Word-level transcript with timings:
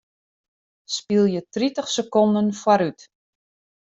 Spylje 0.95 1.41
tritich 1.57 1.91
sekonden 1.97 2.49
foarút. 2.61 3.05